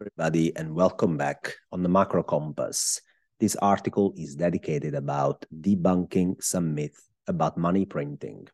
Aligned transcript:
everybody, 0.00 0.54
and 0.54 0.76
welcome 0.76 1.16
back 1.16 1.54
on 1.72 1.82
the 1.82 1.88
Macro 1.88 2.22
Compass. 2.22 3.00
This 3.40 3.56
article 3.56 4.14
is 4.16 4.36
dedicated 4.36 4.94
about 4.94 5.44
debunking 5.60 6.40
some 6.40 6.72
myth 6.72 7.08
about 7.26 7.58
money 7.58 7.84
printing. 7.84 8.46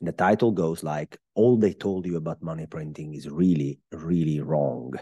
And 0.00 0.08
the 0.08 0.12
title 0.12 0.52
goes 0.52 0.82
like, 0.82 1.16
all 1.34 1.56
they 1.56 1.72
told 1.72 2.04
you 2.04 2.18
about 2.18 2.42
money 2.42 2.66
printing 2.66 3.14
is 3.14 3.30
really, 3.30 3.80
really 3.92 4.40
wrong. 4.40 4.92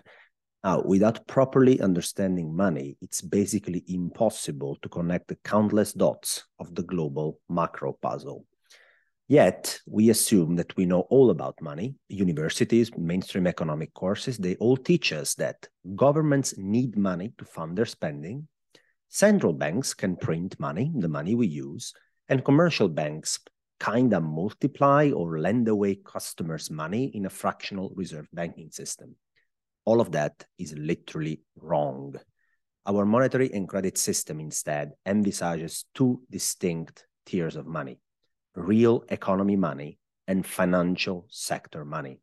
Now, 0.63 0.83
without 0.83 1.27
properly 1.27 1.81
understanding 1.81 2.55
money, 2.55 2.97
it's 3.01 3.21
basically 3.21 3.83
impossible 3.89 4.79
to 4.83 4.89
connect 4.89 5.27
the 5.27 5.39
countless 5.45 5.93
dots 5.93 6.45
of 6.61 6.77
the 6.77 6.85
global 6.85 7.41
macro 7.49 7.99
puzzle. 8.01 8.47
Yet, 9.33 9.81
we 9.87 10.11
assume 10.11 10.57
that 10.57 10.77
we 10.77 10.85
know 10.85 11.07
all 11.09 11.31
about 11.31 11.63
money. 11.63 11.95
Universities, 12.11 12.91
mainstream 12.99 13.47
economic 13.47 13.95
courses, 13.95 14.37
they 14.37 14.57
all 14.57 14.77
teach 14.77 15.11
us 15.11 15.35
that 15.37 15.69
governments 15.97 16.53
need 16.59 16.99
money 16.99 17.33
to 17.39 17.47
fund 17.47 17.79
their 17.79 17.87
spending. 17.87 18.47
Central 19.09 19.55
banks 19.55 19.95
can 19.95 20.17
print 20.17 20.61
money, 20.61 20.93
the 20.95 21.09
money 21.09 21.35
we 21.35 21.47
use, 21.47 21.95
and 22.29 22.45
commercial 22.45 22.91
banks 22.91 23.39
kind 23.81 24.13
of 24.13 24.23
multiply 24.23 25.11
or 25.13 25.39
lend 25.39 25.67
away 25.67 25.95
customers' 25.95 26.71
money 26.71 27.05
in 27.15 27.25
a 27.25 27.31
fractional 27.31 27.91
reserve 27.97 28.29
banking 28.35 28.71
system. 28.71 29.17
All 29.87 30.03
of 30.03 30.13
that 30.13 30.45
is 30.59 30.75
literally 30.77 31.41
wrong. 31.57 32.17
Our 32.85 33.07
monetary 33.07 33.51
and 33.55 33.67
credit 33.67 33.97
system 33.97 34.41
instead 34.41 34.91
envisages 35.07 35.87
two 35.95 36.21
distinct 36.31 37.07
tiers 37.25 37.57
of 37.57 37.67
money 37.67 37.99
real 38.55 39.05
economy 39.09 39.57
money 39.57 39.99
and 40.27 40.47
financial 40.47 41.27
sector 41.31 41.85
money. 41.85 42.19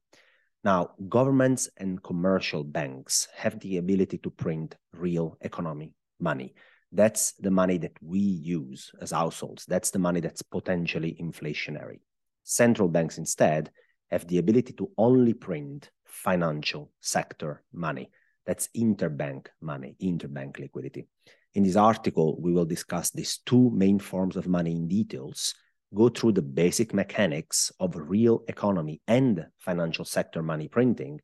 Now, 0.64 0.92
governments 1.08 1.70
and 1.78 2.04
commercial 2.04 2.64
banks 2.64 3.28
have 3.36 3.60
the 3.60 3.78
ability 3.78 4.18
to 4.20 4.30
print 4.30 4.76
real 4.94 5.38
economy 5.42 5.94
money. 6.20 6.54
That's 6.92 7.34
the 7.34 7.52
money 7.52 7.78
that 7.78 7.94
we 8.02 8.20
use 8.20 8.92
as 9.02 9.12
households. 9.12 9.66
That's 9.66 9.92
the 9.92 10.00
money 10.00 10.20
that's 10.20 10.42
potentially 10.42 11.16
inflationary. 11.22 12.00
Central 12.44 12.90
banks 12.90 13.18
instead 13.18 13.70
have 14.12 14.28
the 14.28 14.40
ability 14.40 14.74
to 14.74 14.90
only 14.98 15.34
print 15.34 15.92
financial 16.06 16.92
sector 17.00 17.64
money. 17.72 18.10
That's 18.46 18.68
interbank 18.76 19.48
money, 19.62 19.96
interbank 20.02 20.60
liquidity. 20.60 21.08
In 21.54 21.64
this 21.64 21.76
article, 21.76 22.40
we 22.42 22.52
will 22.52 22.66
discuss 22.66 23.12
these 23.12 23.40
two 23.46 23.72
main 23.72 24.00
forms 24.00 24.36
of 24.36 24.48
money 24.48 24.72
in 24.72 24.88
details, 24.88 25.54
go 25.94 26.10
through 26.10 26.34
the 26.34 26.42
basic 26.42 26.94
mechanics 26.94 27.72
of 27.80 27.96
real 27.96 28.44
economy 28.48 29.02
and 29.08 29.48
financial 29.58 30.06
sector 30.06 30.44
money 30.44 30.68
printing, 30.68 31.22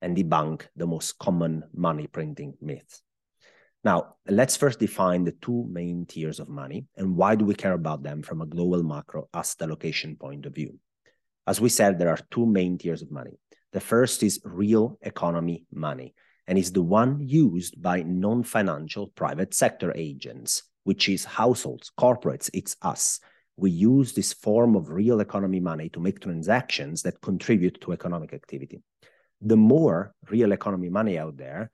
and 0.00 0.16
debunk 0.16 0.62
the 0.76 0.86
most 0.86 1.18
common 1.18 1.64
money 1.74 2.06
printing 2.06 2.54
myths. 2.60 3.02
Now, 3.84 4.16
let's 4.28 4.56
first 4.56 4.80
define 4.80 5.24
the 5.24 5.32
two 5.32 5.66
main 5.70 6.06
tiers 6.06 6.40
of 6.40 6.48
money 6.48 6.86
and 6.96 7.16
why 7.16 7.36
do 7.36 7.44
we 7.44 7.54
care 7.54 7.72
about 7.72 8.02
them 8.02 8.22
from 8.22 8.40
a 8.40 8.46
global 8.46 8.82
macro 8.82 9.28
asset 9.32 9.62
allocation 9.62 10.16
point 10.16 10.46
of 10.46 10.54
view. 10.54 10.78
As 11.46 11.60
we 11.60 11.68
said, 11.68 11.98
there 11.98 12.10
are 12.10 12.18
two 12.30 12.44
main 12.44 12.76
tiers 12.76 13.02
of 13.02 13.10
money. 13.10 13.38
The 13.72 13.80
first 13.80 14.22
is 14.22 14.40
real 14.44 14.98
economy 15.02 15.64
money, 15.72 16.14
and 16.46 16.58
is 16.58 16.72
the 16.72 16.82
one 16.82 17.20
used 17.20 17.80
by 17.80 18.02
non 18.02 18.42
financial 18.42 19.08
private 19.08 19.54
sector 19.54 19.92
agents, 19.94 20.62
which 20.84 21.08
is 21.08 21.24
households, 21.24 21.92
corporates, 21.98 22.50
it's 22.52 22.76
us. 22.82 23.20
We 23.58 23.72
use 23.72 24.12
this 24.12 24.32
form 24.32 24.76
of 24.76 24.90
real 24.90 25.18
economy 25.18 25.58
money 25.58 25.88
to 25.88 25.98
make 25.98 26.20
transactions 26.20 27.02
that 27.02 27.20
contribute 27.20 27.80
to 27.80 27.90
economic 27.90 28.32
activity. 28.32 28.84
The 29.40 29.56
more 29.56 30.14
real 30.30 30.52
economy 30.52 30.88
money 30.88 31.18
out 31.18 31.36
there, 31.36 31.72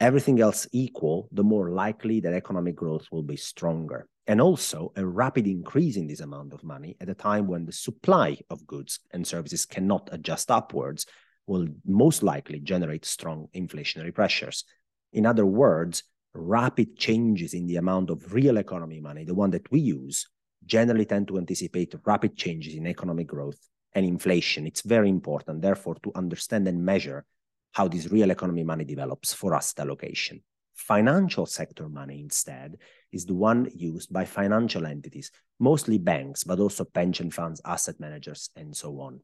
everything 0.00 0.40
else 0.40 0.66
equal, 0.72 1.28
the 1.30 1.44
more 1.44 1.72
likely 1.72 2.20
that 2.20 2.32
economic 2.32 2.74
growth 2.74 3.06
will 3.12 3.22
be 3.22 3.36
stronger. 3.36 4.08
And 4.26 4.40
also 4.40 4.92
a 4.96 5.04
rapid 5.04 5.46
increase 5.46 5.96
in 5.96 6.06
this 6.06 6.20
amount 6.20 6.54
of 6.54 6.64
money 6.64 6.96
at 7.02 7.10
a 7.10 7.14
time 7.14 7.46
when 7.46 7.66
the 7.66 7.72
supply 7.72 8.38
of 8.48 8.66
goods 8.66 9.00
and 9.10 9.26
services 9.26 9.66
cannot 9.66 10.08
adjust 10.12 10.50
upwards 10.50 11.04
will 11.46 11.68
most 11.84 12.22
likely 12.22 12.60
generate 12.60 13.04
strong 13.04 13.48
inflationary 13.54 14.14
pressures. 14.14 14.64
In 15.12 15.26
other 15.26 15.44
words, 15.44 16.02
rapid 16.32 16.96
changes 16.96 17.52
in 17.52 17.66
the 17.66 17.76
amount 17.76 18.08
of 18.08 18.32
real 18.32 18.56
economy 18.56 19.00
money, 19.00 19.24
the 19.24 19.34
one 19.34 19.50
that 19.50 19.70
we 19.70 19.80
use, 19.80 20.26
generally 20.64 21.04
tend 21.04 21.28
to 21.28 21.38
anticipate 21.38 21.94
rapid 22.04 22.36
changes 22.36 22.74
in 22.74 22.86
economic 22.86 23.26
growth 23.26 23.58
and 23.94 24.06
inflation. 24.06 24.66
It's 24.66 24.82
very 24.82 25.08
important, 25.08 25.62
therefore, 25.62 25.96
to 26.02 26.12
understand 26.14 26.68
and 26.68 26.84
measure 26.84 27.24
how 27.72 27.88
this 27.88 28.10
real 28.10 28.30
economy 28.30 28.64
money 28.64 28.84
develops 28.84 29.32
for 29.32 29.54
asset 29.54 29.86
allocation. 29.86 30.42
Financial 30.74 31.46
sector 31.46 31.88
money, 31.88 32.20
instead, 32.20 32.76
is 33.12 33.26
the 33.26 33.34
one 33.34 33.70
used 33.74 34.12
by 34.12 34.24
financial 34.24 34.86
entities, 34.86 35.30
mostly 35.58 35.98
banks, 35.98 36.44
but 36.44 36.58
also 36.58 36.84
pension 36.84 37.30
funds, 37.30 37.60
asset 37.64 38.00
managers, 38.00 38.50
and 38.56 38.74
so 38.74 39.00
on. 39.00 39.20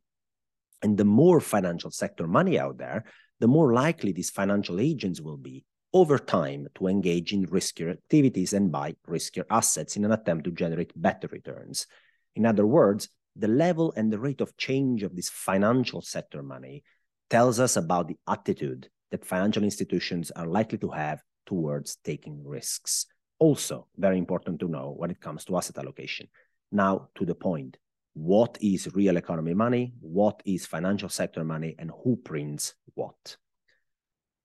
And 0.82 0.96
the 0.96 1.04
more 1.04 1.40
financial 1.40 1.90
sector 1.90 2.26
money 2.26 2.58
out 2.58 2.78
there, 2.78 3.04
the 3.40 3.48
more 3.48 3.72
likely 3.72 4.12
these 4.12 4.30
financial 4.30 4.80
agents 4.80 5.20
will 5.20 5.36
be 5.36 5.64
over 5.96 6.18
time 6.18 6.68
to 6.74 6.88
engage 6.88 7.32
in 7.32 7.46
riskier 7.46 7.90
activities 7.90 8.52
and 8.52 8.70
buy 8.70 8.94
riskier 9.08 9.46
assets 9.48 9.96
in 9.96 10.04
an 10.04 10.12
attempt 10.12 10.44
to 10.44 10.50
generate 10.50 10.92
better 10.94 11.26
returns. 11.28 11.86
In 12.34 12.44
other 12.44 12.66
words, 12.66 13.08
the 13.34 13.48
level 13.48 13.94
and 13.96 14.12
the 14.12 14.18
rate 14.18 14.42
of 14.42 14.58
change 14.58 15.02
of 15.02 15.16
this 15.16 15.30
financial 15.30 16.02
sector 16.02 16.42
money 16.42 16.84
tells 17.30 17.58
us 17.58 17.78
about 17.78 18.08
the 18.08 18.18
attitude 18.28 18.90
that 19.10 19.24
financial 19.24 19.64
institutions 19.64 20.30
are 20.32 20.46
likely 20.46 20.76
to 20.76 20.90
have 20.90 21.22
towards 21.46 21.96
taking 22.04 22.44
risks. 22.44 23.06
Also, 23.38 23.86
very 23.96 24.18
important 24.18 24.60
to 24.60 24.68
know 24.68 24.92
when 24.98 25.10
it 25.10 25.22
comes 25.22 25.46
to 25.46 25.56
asset 25.56 25.78
allocation. 25.78 26.28
Now, 26.70 27.08
to 27.14 27.24
the 27.24 27.34
point 27.34 27.78
what 28.12 28.58
is 28.60 28.94
real 28.94 29.16
economy 29.16 29.54
money, 29.54 29.94
what 30.00 30.42
is 30.44 30.66
financial 30.66 31.08
sector 31.08 31.42
money, 31.42 31.74
and 31.78 31.90
who 32.04 32.16
prints 32.16 32.74
what. 32.92 33.38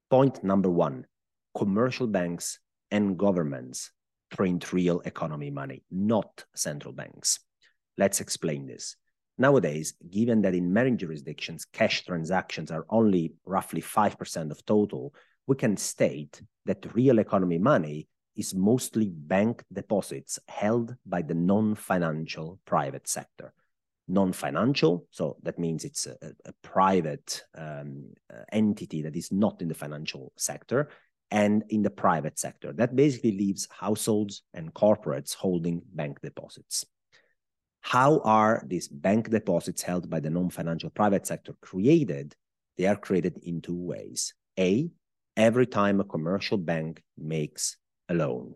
Point 0.10 0.46
number 0.46 0.70
one 0.70 1.08
commercial 1.56 2.08
banks 2.08 2.60
and 2.92 3.18
governments 3.18 3.92
print 4.30 4.72
real 4.74 5.02
economy 5.02 5.50
money, 5.50 5.84
not 5.92 6.46
central 6.56 6.94
banks. 6.94 7.40
Let's 7.98 8.22
explain 8.22 8.66
this. 8.66 8.96
Nowadays, 9.38 9.94
given 10.10 10.42
that 10.44 10.56
in 10.56 10.72
many 10.72 10.92
jurisdictions 10.92 11.66
cash 11.66 12.06
transactions 12.06 12.72
are 12.72 12.86
only 12.90 13.34
roughly 13.46 13.82
5% 13.82 14.52
of 14.52 14.66
total, 14.66 15.14
we 15.48 15.56
can 15.56 15.78
state 15.78 16.42
that 16.66 16.94
real 16.94 17.20
economy 17.20 17.58
money 17.58 18.08
is 18.36 18.56
mostly 18.56 19.10
bank 19.10 19.64
deposits 19.72 20.40
held 20.48 20.96
by 21.06 21.22
the 21.22 21.34
non 21.34 21.76
financial 21.76 22.60
private 22.66 23.08
sector. 23.08 23.54
Non 24.08 24.34
financial, 24.34 25.06
so 25.12 25.38
that 25.44 25.60
means 25.60 25.86
it's 25.86 26.06
a, 26.06 26.16
a 26.46 26.54
private 26.62 27.44
um, 27.56 28.14
uh, 28.34 28.44
entity 28.52 29.02
that 29.04 29.16
is 29.16 29.32
not 29.32 29.62
in 29.62 29.68
the 29.68 29.74
financial 29.74 30.32
sector 30.38 30.90
and 31.32 31.64
in 31.70 31.82
the 31.82 31.90
private 31.90 32.38
sector. 32.38 32.74
That 32.74 32.96
basically 32.96 33.32
leaves 33.32 33.68
households 33.72 34.44
and 34.54 34.74
corporates 34.74 35.34
holding 35.34 35.82
bank 35.94 36.20
deposits. 36.22 36.86
How 37.80 38.20
are 38.20 38.64
these 38.68 38.88
bank 38.88 39.30
deposits 39.30 39.82
held 39.82 40.10
by 40.10 40.20
the 40.20 40.30
non-financial 40.30 40.92
private 40.92 41.26
sector 41.26 41.56
created? 41.62 42.36
They 42.78 42.86
are 42.86 42.96
created 42.96 43.40
in 43.44 43.62
two 43.62 43.76
ways. 43.76 44.34
A, 44.60 44.90
every 45.36 45.66
time 45.66 46.00
a 46.00 46.06
commercial 46.06 46.58
bank 46.58 47.02
makes 47.18 47.78
a 48.10 48.14
loan. 48.14 48.56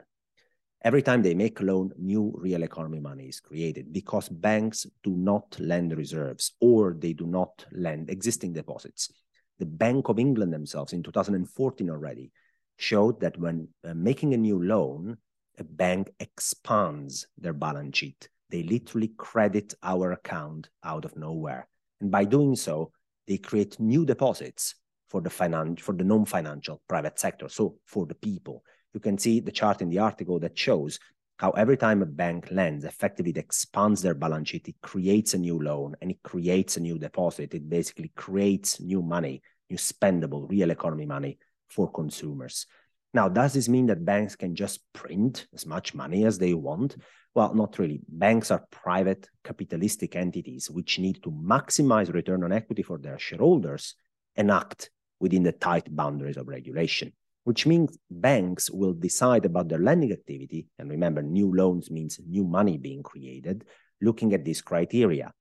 Every 0.83 1.01
time 1.01 1.23
they 1.23 1.33
make 1.33 1.59
a 1.59 1.63
loan, 1.63 1.91
new 1.97 2.31
real 2.37 2.61
economy 2.61 2.99
money 2.99 3.27
is 3.27 3.39
created 3.39 3.91
because 3.91 4.29
banks 4.29 4.85
do 5.03 5.15
not 5.15 5.55
lend 5.59 5.97
reserves 5.97 6.51
or 6.59 6.93
they 6.93 7.13
do 7.13 7.25
not 7.25 7.65
lend 7.71 8.11
existing 8.11 8.53
deposits. 8.53 9.11
The 9.57 9.65
Bank 9.65 10.09
of 10.09 10.19
England 10.19 10.53
themselves 10.53 10.93
in 10.93 11.01
2014 11.01 11.89
already 11.89 12.31
showed 12.77 13.19
that 13.21 13.37
when 13.37 13.67
uh, 13.83 13.93
making 13.93 14.33
a 14.33 14.37
new 14.37 14.61
loan, 14.61 15.17
a 15.57 15.63
bank 15.63 16.11
expands 16.19 17.27
their 17.37 17.53
balance 17.53 17.97
sheet 17.97 18.29
they 18.49 18.63
literally 18.63 19.09
credit 19.17 19.73
our 19.83 20.11
account 20.11 20.69
out 20.83 21.05
of 21.05 21.17
nowhere. 21.17 21.67
And 22.01 22.11
by 22.11 22.25
doing 22.25 22.55
so, 22.55 22.91
they 23.27 23.37
create 23.37 23.79
new 23.79 24.05
deposits 24.05 24.75
for 25.09 25.21
the 25.21 25.29
finan- 25.29 25.79
for 25.79 25.93
the 25.93 26.03
non-financial 26.03 26.81
private 26.87 27.19
sector, 27.19 27.49
so 27.49 27.77
for 27.85 28.05
the 28.05 28.15
people. 28.15 28.63
You 28.93 28.99
can 28.99 29.17
see 29.17 29.39
the 29.39 29.51
chart 29.51 29.81
in 29.81 29.89
the 29.89 29.99
article 29.99 30.39
that 30.39 30.57
shows 30.57 30.99
how 31.37 31.51
every 31.51 31.75
time 31.75 32.01
a 32.01 32.05
bank 32.05 32.47
lends, 32.49 32.85
effectively 32.85 33.31
it 33.31 33.37
expands 33.37 34.01
their 34.01 34.13
balance 34.13 34.49
sheet, 34.49 34.69
it 34.69 34.75
creates 34.81 35.33
a 35.33 35.37
new 35.37 35.61
loan 35.61 35.95
and 36.01 36.11
it 36.11 36.23
creates 36.23 36.77
a 36.77 36.79
new 36.79 36.97
deposit. 36.97 37.53
It 37.53 37.69
basically 37.69 38.11
creates 38.15 38.79
new 38.79 39.01
money, 39.01 39.41
new 39.69 39.77
spendable 39.77 40.49
real 40.49 40.71
economy 40.71 41.05
money 41.05 41.37
for 41.75 41.91
consumers. 41.91 42.65
Now, 43.13 43.29
does 43.29 43.53
this 43.53 43.69
mean 43.69 43.85
that 43.87 44.03
banks 44.03 44.35
can 44.35 44.55
just 44.55 44.81
print 44.93 45.47
as 45.53 45.65
much 45.65 45.93
money 45.93 46.25
as 46.25 46.37
they 46.37 46.53
want? 46.53 46.97
Well, 47.33 47.53
not 47.53 47.77
really. 47.79 48.01
Banks 48.07 48.51
are 48.51 48.65
private 48.71 49.29
capitalistic 49.43 50.15
entities 50.15 50.69
which 50.69 50.99
need 50.99 51.21
to 51.23 51.31
maximize 51.31 52.13
return 52.13 52.43
on 52.43 52.51
equity 52.51 52.81
for 52.81 52.97
their 52.97 53.19
shareholders 53.19 53.95
and 54.35 54.51
act 54.51 54.89
within 55.19 55.43
the 55.43 55.51
tight 55.51 55.93
boundaries 55.95 56.37
of 56.37 56.47
regulation, 56.47 57.13
which 57.45 57.65
means 57.65 57.97
banks 58.09 58.69
will 58.69 58.93
decide 58.93 59.45
about 59.45 59.69
their 59.69 59.79
lending 59.79 60.11
activity. 60.11 60.67
And 60.77 60.89
remember, 60.89 61.21
new 61.21 61.53
loans 61.53 61.89
means 61.91 62.19
new 62.25 62.43
money 62.43 62.77
being 62.77 63.03
created, 63.03 63.65
looking 64.01 64.33
at 64.33 64.43
these 64.43 64.61
criteria. 64.61 65.33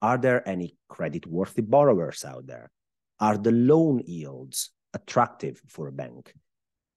Are 0.00 0.16
there 0.16 0.46
any 0.48 0.76
credit-worthy 0.88 1.62
borrowers 1.62 2.24
out 2.24 2.46
there? 2.46 2.70
Are 3.18 3.36
the 3.36 3.52
loan 3.52 4.00
yields 4.06 4.70
attractive 4.94 5.60
for 5.66 5.88
a 5.88 5.92
bank? 5.92 6.34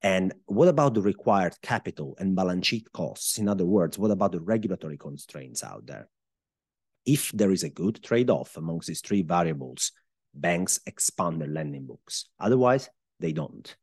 And 0.02 0.34
what 0.46 0.68
about 0.68 0.94
the 0.94 1.02
required 1.02 1.56
capital 1.62 2.16
and 2.20 2.36
balance 2.36 2.68
sheet 2.68 2.92
costs? 2.92 3.38
In 3.38 3.48
other 3.48 3.66
words, 3.66 3.98
what 3.98 4.12
about 4.12 4.34
the 4.34 4.42
regulatory 4.42 4.98
constraints 4.98 5.64
out 5.64 5.86
there? 5.86 6.10
If 7.06 7.32
there 7.32 7.52
is 7.52 7.64
a 7.64 7.70
good 7.70 8.04
trade-off 8.04 8.58
amongst 8.58 8.88
these 8.88 9.02
three 9.02 9.22
variables, 9.22 9.92
banks 10.34 10.80
expand 10.86 11.40
their 11.40 11.48
lending 11.48 11.86
books. 11.86 12.26
Otherwise, 12.40 12.90
they 13.20 13.32
don't. 13.32 13.76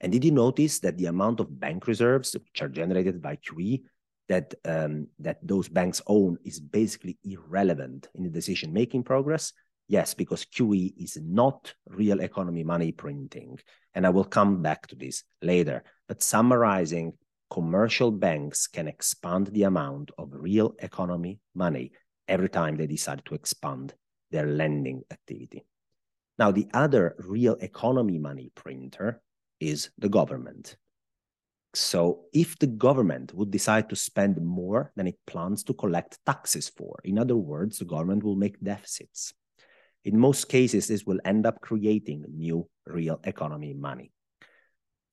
And 0.00 0.10
did 0.10 0.24
you 0.24 0.32
notice 0.32 0.80
that 0.80 0.98
the 0.98 1.06
amount 1.06 1.38
of 1.38 1.60
bank 1.60 1.86
reserves 1.86 2.34
which 2.34 2.60
are 2.60 2.68
generated 2.68 3.22
by 3.22 3.36
QE 3.36 3.82
that 4.28 4.54
um, 4.64 5.08
that 5.20 5.38
those 5.42 5.68
banks 5.68 6.02
own 6.06 6.38
is 6.44 6.58
basically 6.58 7.18
irrelevant 7.24 8.08
in 8.14 8.24
the 8.24 8.30
decision-making 8.30 9.04
progress? 9.04 9.52
Yes, 9.88 10.14
because 10.14 10.44
QE 10.46 10.94
is 10.96 11.18
not 11.22 11.74
real 11.86 12.20
economy 12.20 12.64
money 12.64 12.92
printing. 12.92 13.58
And 13.94 14.06
I 14.06 14.10
will 14.10 14.24
come 14.24 14.62
back 14.62 14.86
to 14.88 14.96
this 14.96 15.24
later. 15.42 15.84
But 16.08 16.22
summarizing, 16.22 17.14
commercial 17.50 18.10
banks 18.10 18.66
can 18.66 18.88
expand 18.88 19.48
the 19.48 19.64
amount 19.64 20.10
of 20.16 20.30
real 20.32 20.74
economy 20.78 21.40
money 21.54 21.92
every 22.26 22.48
time 22.48 22.76
they 22.76 22.86
decide 22.86 23.22
to 23.26 23.34
expand 23.34 23.92
their 24.30 24.46
lending 24.46 25.02
activity. 25.10 25.66
Now, 26.38 26.50
the 26.50 26.68
other 26.72 27.14
real 27.18 27.56
economy 27.60 28.18
money 28.18 28.50
printer 28.54 29.20
is 29.60 29.90
the 29.98 30.08
government. 30.08 30.76
So 31.74 32.24
if 32.32 32.58
the 32.58 32.66
government 32.66 33.34
would 33.34 33.50
decide 33.50 33.88
to 33.90 33.96
spend 33.96 34.40
more 34.42 34.92
than 34.96 35.06
it 35.06 35.18
plans 35.26 35.62
to 35.64 35.74
collect 35.74 36.18
taxes 36.26 36.68
for, 36.68 37.00
in 37.04 37.18
other 37.18 37.36
words, 37.36 37.78
the 37.78 37.84
government 37.84 38.22
will 38.22 38.36
make 38.36 38.60
deficits. 38.60 39.32
In 40.04 40.18
most 40.18 40.48
cases, 40.48 40.88
this 40.88 41.04
will 41.04 41.20
end 41.24 41.46
up 41.46 41.60
creating 41.60 42.24
new 42.28 42.68
real 42.86 43.20
economy 43.24 43.72
money. 43.72 44.12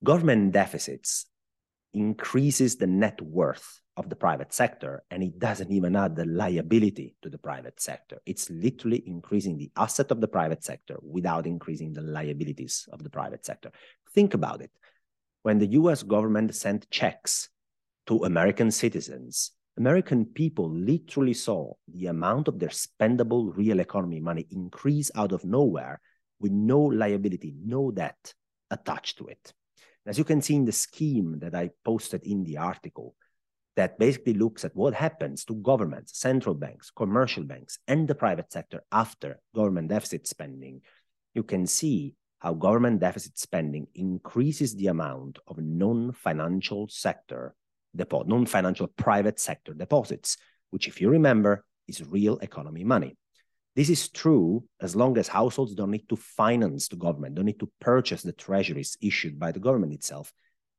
Government 0.03 0.51
deficits 0.51 1.25
increases 1.93 2.77
the 2.77 2.87
net 2.87 3.21
worth 3.21 3.81
of 3.97 4.09
the 4.09 4.15
private 4.15 4.53
sector, 4.53 5.03
and 5.11 5.21
it 5.21 5.37
doesn't 5.37 5.71
even 5.71 5.95
add 5.95 6.15
the 6.15 6.25
liability 6.25 7.15
to 7.21 7.29
the 7.29 7.37
private 7.37 7.81
sector. 7.81 8.17
It's 8.25 8.49
literally 8.49 9.03
increasing 9.05 9.57
the 9.57 9.71
asset 9.75 10.11
of 10.11 10.21
the 10.21 10.27
private 10.27 10.63
sector 10.63 10.97
without 11.01 11.45
increasing 11.45 11.93
the 11.93 12.01
liabilities 12.01 12.87
of 12.93 13.03
the 13.03 13.09
private 13.09 13.45
sector. 13.45 13.71
Think 14.13 14.33
about 14.33 14.61
it. 14.61 14.71
When 15.43 15.59
the 15.59 15.67
US 15.67 16.03
government 16.03 16.55
sent 16.55 16.89
checks 16.89 17.49
to 18.07 18.23
American 18.23 18.71
citizens, 18.71 19.51
American 19.77 20.25
people 20.25 20.69
literally 20.69 21.33
saw 21.33 21.73
the 21.87 22.07
amount 22.07 22.47
of 22.47 22.59
their 22.59 22.69
spendable 22.69 23.55
real 23.55 23.79
economy 23.79 24.19
money 24.19 24.45
increase 24.51 25.09
out 25.15 25.31
of 25.31 25.45
nowhere 25.45 26.01
with 26.39 26.51
no 26.51 26.79
liability, 26.79 27.55
no 27.63 27.91
debt 27.91 28.33
attached 28.71 29.17
to 29.17 29.27
it. 29.27 29.53
As 30.05 30.17
you 30.17 30.23
can 30.23 30.41
see 30.41 30.55
in 30.55 30.65
the 30.65 30.71
scheme 30.71 31.39
that 31.39 31.55
I 31.55 31.69
posted 31.85 32.23
in 32.23 32.43
the 32.43 32.57
article, 32.57 33.15
that 33.75 33.99
basically 33.99 34.33
looks 34.33 34.65
at 34.65 34.75
what 34.75 34.93
happens 34.93 35.45
to 35.45 35.55
governments, 35.55 36.19
central 36.19 36.55
banks, 36.55 36.91
commercial 36.91 37.43
banks, 37.43 37.79
and 37.87 38.07
the 38.07 38.15
private 38.15 38.51
sector 38.51 38.83
after 38.91 39.39
government 39.55 39.89
deficit 39.89 40.27
spending, 40.27 40.81
you 41.33 41.43
can 41.43 41.65
see 41.65 42.15
how 42.39 42.53
government 42.53 42.99
deficit 42.99 43.37
spending 43.37 43.87
increases 43.95 44.75
the 44.75 44.87
amount 44.87 45.39
of 45.47 45.59
non-financial 45.59 46.87
sector 46.89 47.55
non-financial 47.93 48.87
private 48.87 49.39
sector 49.39 49.73
deposits, 49.73 50.37
which 50.69 50.87
if 50.87 51.01
you 51.01 51.09
remember 51.09 51.65
is 51.87 52.03
real 52.03 52.37
economy 52.39 52.83
money. 52.83 53.17
This 53.75 53.89
is 53.89 54.09
true 54.09 54.63
as 54.81 54.95
long 54.95 55.17
as 55.17 55.27
households 55.27 55.73
don't 55.73 55.91
need 55.91 56.09
to 56.09 56.15
finance 56.15 56.87
the 56.87 56.95
government, 56.95 57.35
don't 57.35 57.45
need 57.45 57.59
to 57.59 57.71
purchase 57.79 58.23
the 58.23 58.33
treasuries 58.33 58.97
issued 59.01 59.39
by 59.39 59.51
the 59.51 59.59
government 59.59 59.93
itself, 59.93 60.33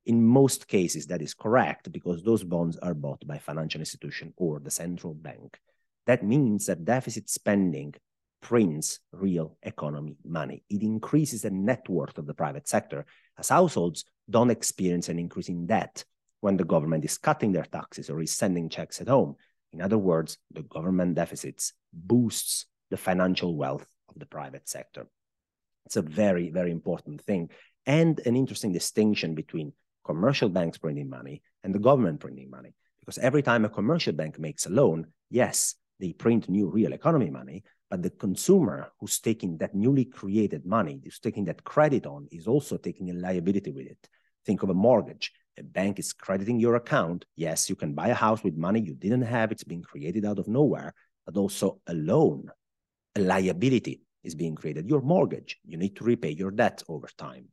in 0.06 0.24
most 0.24 0.66
cases, 0.66 1.06
that 1.06 1.22
is 1.22 1.34
correct 1.34 1.92
because 1.92 2.22
those 2.22 2.42
bonds 2.42 2.76
are 2.78 2.94
bought 2.94 3.26
by 3.26 3.38
financial 3.38 3.80
institution 3.80 4.32
or 4.36 4.58
the 4.58 4.70
central 4.70 5.14
bank. 5.14 5.58
That 6.06 6.24
means 6.24 6.66
that 6.66 6.84
deficit 6.84 7.28
spending 7.28 7.94
prints 8.40 9.00
real 9.12 9.58
economy 9.62 10.16
money. 10.24 10.64
It 10.70 10.82
increases 10.82 11.42
the 11.42 11.50
net 11.50 11.88
worth 11.88 12.16
of 12.16 12.26
the 12.26 12.34
private 12.34 12.66
sector 12.66 13.04
as 13.38 13.50
households 13.50 14.04
don't 14.28 14.50
experience 14.50 15.08
an 15.10 15.18
increase 15.18 15.48
in 15.48 15.66
debt 15.66 16.04
when 16.40 16.56
the 16.56 16.64
government 16.64 17.04
is 17.04 17.18
cutting 17.18 17.52
their 17.52 17.64
taxes 17.64 18.10
or 18.10 18.20
is 18.20 18.32
sending 18.32 18.68
checks 18.68 19.00
at 19.00 19.08
home. 19.08 19.36
In 19.72 19.80
other 19.80 19.98
words, 19.98 20.38
the 20.50 20.62
government 20.62 21.14
deficits 21.14 21.72
boosts 21.92 22.66
the 22.90 22.96
financial 22.96 23.56
wealth 23.56 23.86
of 24.08 24.18
the 24.18 24.26
private 24.26 24.68
sector. 24.68 25.06
It's 25.86 25.96
a 25.96 26.02
very, 26.02 26.50
very 26.50 26.70
important 26.70 27.20
thing 27.22 27.50
and 27.86 28.20
an 28.26 28.36
interesting 28.36 28.72
distinction 28.72 29.34
between 29.34 29.72
commercial 30.04 30.48
banks 30.48 30.78
printing 30.78 31.08
money 31.08 31.42
and 31.62 31.74
the 31.74 31.78
government 31.78 32.20
printing 32.20 32.50
money. 32.50 32.74
Because 33.00 33.18
every 33.18 33.42
time 33.42 33.64
a 33.64 33.68
commercial 33.68 34.12
bank 34.12 34.38
makes 34.38 34.66
a 34.66 34.70
loan, 34.70 35.06
yes, 35.30 35.74
they 35.98 36.12
print 36.12 36.48
new 36.48 36.68
real 36.68 36.92
economy 36.92 37.30
money, 37.30 37.64
but 37.90 38.02
the 38.02 38.10
consumer 38.10 38.92
who's 39.00 39.18
taking 39.18 39.58
that 39.58 39.74
newly 39.74 40.04
created 40.04 40.64
money, 40.64 41.00
who's 41.02 41.18
taking 41.18 41.44
that 41.46 41.64
credit 41.64 42.06
on, 42.06 42.28
is 42.30 42.46
also 42.46 42.76
taking 42.76 43.10
a 43.10 43.14
liability 43.14 43.70
with 43.70 43.86
it. 43.86 44.08
Think 44.46 44.62
of 44.62 44.70
a 44.70 44.74
mortgage. 44.74 45.32
A 45.58 45.62
bank 45.62 45.98
is 45.98 46.12
crediting 46.12 46.60
your 46.60 46.76
account. 46.76 47.24
Yes, 47.36 47.68
you 47.68 47.76
can 47.76 47.94
buy 47.94 48.08
a 48.08 48.14
house 48.14 48.42
with 48.42 48.56
money 48.56 48.80
you 48.80 48.94
didn't 48.94 49.22
have, 49.22 49.52
it's 49.52 49.64
being 49.64 49.82
created 49.82 50.24
out 50.24 50.38
of 50.38 50.48
nowhere, 50.48 50.94
but 51.26 51.36
also 51.36 51.80
a 51.86 51.94
loan, 51.94 52.50
a 53.16 53.20
liability 53.20 54.02
is 54.24 54.34
being 54.34 54.54
created. 54.54 54.88
Your 54.88 55.00
mortgage, 55.00 55.58
you 55.64 55.76
need 55.76 55.96
to 55.96 56.04
repay 56.04 56.30
your 56.30 56.50
debt 56.50 56.82
over 56.88 57.08
time. 57.16 57.48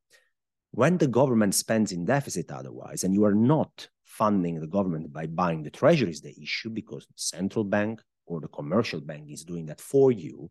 When 0.71 0.97
the 0.97 1.07
government 1.07 1.55
spends 1.55 1.91
in 1.91 2.05
deficit 2.05 2.51
otherwise, 2.51 3.03
and 3.03 3.13
you 3.13 3.25
are 3.25 3.33
not 3.33 3.87
funding 4.03 4.59
the 4.59 4.67
government 4.67 5.11
by 5.11 5.27
buying 5.27 5.63
the 5.63 5.69
treasuries 5.69 6.21
they 6.21 6.35
issue 6.41 6.69
because 6.69 7.05
the 7.05 7.13
central 7.17 7.63
bank 7.63 8.01
or 8.25 8.41
the 8.41 8.47
commercial 8.47 9.01
bank 9.01 9.31
is 9.31 9.43
doing 9.43 9.65
that 9.67 9.81
for 9.81 10.11
you, 10.11 10.49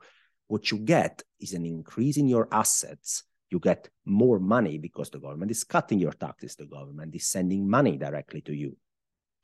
what 0.49 0.71
you 0.71 0.79
get 0.79 1.23
is 1.41 1.53
an 1.53 1.65
increase 1.65 2.17
in 2.17 2.29
your 2.29 2.49
assets. 2.53 3.25
You 3.51 3.61
get 3.61 3.89
more 4.05 4.39
money 4.39 4.79
because 4.79 5.11
the 5.11 5.19
government 5.19 5.51
is 5.51 5.65
cutting 5.65 5.99
your 5.99 6.13
taxes, 6.13 6.57
the 6.57 6.67
government 6.67 7.15
is 7.15 7.29
sending 7.29 7.69
money 7.69 7.97
directly 7.97 8.41
to 8.43 8.55
you, 8.55 8.77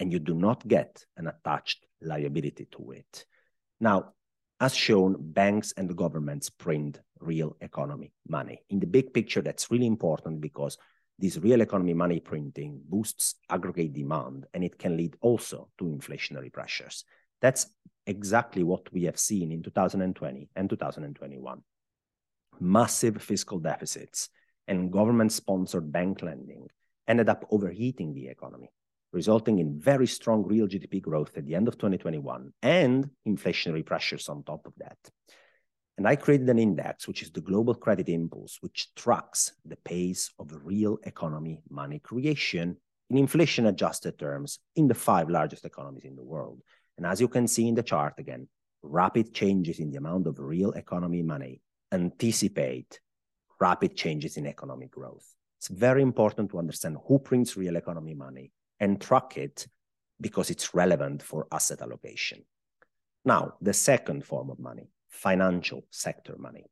and 0.00 0.12
you 0.12 0.18
do 0.18 0.34
not 0.34 0.66
get 0.66 1.04
an 1.16 1.28
attached 1.28 1.86
liability 2.00 2.66
to 2.72 2.92
it. 2.92 3.24
Now, 3.80 4.12
as 4.60 4.74
shown, 4.74 5.16
banks 5.18 5.72
and 5.76 5.96
governments 5.96 6.48
print 6.48 7.00
real 7.20 7.56
economy 7.60 8.12
money. 8.28 8.62
In 8.70 8.80
the 8.80 8.86
big 8.86 9.12
picture, 9.12 9.42
that's 9.42 9.70
really 9.70 9.86
important 9.86 10.40
because 10.40 10.78
this 11.18 11.36
real 11.36 11.60
economy 11.60 11.94
money 11.94 12.20
printing 12.20 12.80
boosts 12.88 13.36
aggregate 13.50 13.92
demand 13.92 14.46
and 14.54 14.64
it 14.64 14.78
can 14.78 14.96
lead 14.96 15.16
also 15.20 15.68
to 15.78 15.84
inflationary 15.84 16.52
pressures. 16.52 17.04
That's 17.40 17.66
exactly 18.06 18.62
what 18.62 18.92
we 18.92 19.04
have 19.04 19.18
seen 19.18 19.52
in 19.52 19.62
2020 19.62 20.48
and 20.56 20.70
2021. 20.70 21.62
Massive 22.60 23.20
fiscal 23.20 23.58
deficits 23.58 24.28
and 24.68 24.92
government 24.92 25.32
sponsored 25.32 25.90
bank 25.92 26.22
lending 26.22 26.68
ended 27.08 27.28
up 27.28 27.46
overheating 27.50 28.14
the 28.14 28.28
economy 28.28 28.70
resulting 29.12 29.58
in 29.58 29.78
very 29.78 30.06
strong 30.06 30.42
real 30.42 30.66
GDP 30.66 31.00
growth 31.00 31.36
at 31.36 31.46
the 31.46 31.54
end 31.54 31.68
of 31.68 31.74
2021 31.74 32.52
and 32.62 33.10
inflationary 33.28 33.84
pressures 33.84 34.28
on 34.28 34.42
top 34.42 34.66
of 34.66 34.72
that. 34.78 34.96
And 35.98 36.08
I 36.08 36.16
created 36.16 36.48
an 36.48 36.58
index, 36.58 37.06
which 37.06 37.22
is 37.22 37.30
the 37.30 37.42
Global 37.42 37.74
Credit 37.74 38.08
Impulse, 38.08 38.58
which 38.60 38.94
tracks 38.94 39.52
the 39.66 39.76
pace 39.76 40.30
of 40.38 40.58
real 40.64 40.98
economy 41.04 41.62
money 41.68 41.98
creation 41.98 42.76
in 43.10 43.18
inflation 43.18 43.66
adjusted 43.66 44.18
terms 44.18 44.58
in 44.74 44.88
the 44.88 44.94
five 44.94 45.28
largest 45.28 45.66
economies 45.66 46.04
in 46.04 46.16
the 46.16 46.24
world. 46.24 46.62
And 46.96 47.06
as 47.06 47.20
you 47.20 47.28
can 47.28 47.46
see 47.46 47.68
in 47.68 47.74
the 47.74 47.82
chart 47.82 48.14
again, 48.16 48.48
rapid 48.82 49.34
changes 49.34 49.78
in 49.78 49.90
the 49.90 49.98
amount 49.98 50.26
of 50.26 50.38
real 50.38 50.72
economy 50.72 51.22
money 51.22 51.60
anticipate 51.92 53.00
rapid 53.60 53.96
changes 53.96 54.36
in 54.36 54.46
economic 54.46 54.90
growth. 54.90 55.26
It's 55.58 55.68
very 55.68 56.02
important 56.02 56.50
to 56.50 56.58
understand 56.58 56.96
who 57.06 57.18
prints 57.18 57.56
real 57.56 57.76
economy 57.76 58.14
money 58.14 58.50
and 58.80 59.00
track 59.00 59.36
it 59.36 59.68
because 60.20 60.50
it's 60.50 60.74
relevant 60.74 61.22
for 61.22 61.46
asset 61.52 61.82
allocation. 61.82 62.44
Now, 63.24 63.54
the 63.60 63.72
second 63.72 64.24
form 64.24 64.50
of 64.50 64.58
money, 64.58 64.88
financial 65.08 65.84
sector 65.90 66.36
money. 66.38 66.64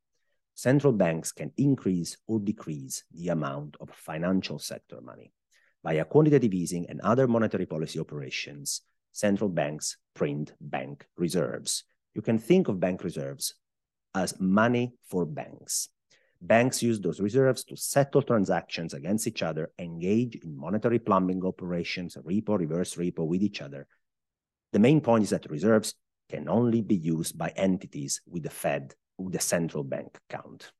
Central 0.54 0.92
banks 0.92 1.30
can 1.30 1.52
increase 1.56 2.16
or 2.26 2.40
decrease 2.40 3.04
the 3.12 3.28
amount 3.28 3.76
of 3.80 3.90
financial 3.90 4.58
sector 4.58 5.00
money. 5.00 5.32
Via 5.84 6.04
quantitative 6.04 6.52
easing 6.52 6.86
and 6.90 7.00
other 7.00 7.26
monetary 7.26 7.66
policy 7.66 7.98
operations, 7.98 8.82
central 9.12 9.48
banks 9.48 9.96
print 10.14 10.52
bank 10.60 11.06
reserves. 11.16 11.84
You 12.14 12.22
can 12.22 12.38
think 12.38 12.68
of 12.68 12.80
bank 12.80 13.04
reserves 13.04 13.54
as 14.14 14.38
money 14.40 14.94
for 15.04 15.24
banks. 15.24 15.88
Banks 16.42 16.82
use 16.82 17.00
those 17.00 17.20
reserves 17.20 17.64
to 17.64 17.76
settle 17.76 18.22
transactions 18.22 18.94
against 18.94 19.26
each 19.26 19.42
other, 19.42 19.70
engage 19.78 20.36
in 20.36 20.56
monetary 20.56 20.98
plumbing 20.98 21.44
operations, 21.44 22.16
repo, 22.16 22.58
reverse 22.58 22.94
repo 22.94 23.26
with 23.26 23.42
each 23.42 23.60
other. 23.60 23.86
The 24.72 24.78
main 24.78 25.00
point 25.00 25.24
is 25.24 25.30
that 25.30 25.50
reserves 25.50 25.94
can 26.30 26.48
only 26.48 26.80
be 26.80 26.96
used 26.96 27.36
by 27.36 27.52
entities 27.56 28.22
with 28.26 28.44
the 28.44 28.50
Fed, 28.50 28.94
with 29.18 29.34
the 29.34 29.40
central 29.40 29.84
bank 29.84 30.18
account. 30.28 30.72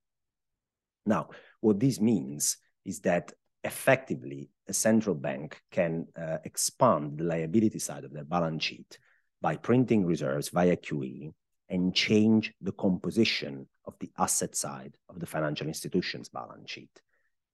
Now, 1.05 1.29
what 1.61 1.79
this 1.79 2.01
means 2.01 2.57
is 2.85 3.01
that 3.01 3.33
effectively 3.63 4.49
a 4.67 4.73
central 4.73 5.15
bank 5.15 5.61
can 5.71 6.07
uh, 6.17 6.39
expand 6.45 7.19
the 7.19 7.25
liability 7.25 7.79
side 7.79 8.05
of 8.05 8.13
their 8.13 8.25
balance 8.25 8.65
sheet 8.65 8.99
by 9.43 9.57
printing 9.57 10.07
reserves 10.07 10.49
via 10.49 10.77
QE 10.77 11.33
and 11.71 11.95
change 11.95 12.53
the 12.61 12.73
composition 12.73 13.67
of 13.87 13.95
the 14.01 14.11
asset 14.19 14.55
side 14.55 14.97
of 15.09 15.21
the 15.21 15.27
financial 15.27 15.69
institution's 15.69 16.29
balance 16.29 16.71
sheet. 16.71 17.01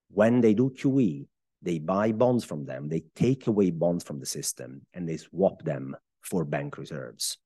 When 0.09 0.41
they 0.41 0.53
do 0.53 0.71
QE, 0.71 1.27
they 1.61 1.79
buy 1.79 2.11
bonds 2.11 2.43
from 2.43 2.65
them, 2.65 2.89
they 2.89 3.03
take 3.15 3.47
away 3.47 3.71
bonds 3.71 4.03
from 4.03 4.19
the 4.19 4.25
system, 4.25 4.81
and 4.93 5.07
they 5.07 5.17
swap 5.17 5.63
them 5.63 5.95
for 6.21 6.43
bank 6.43 6.77
reserves. 6.77 7.37